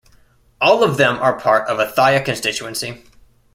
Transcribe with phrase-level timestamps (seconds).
[0.59, 3.03] All of them are part of Othaya Constituency.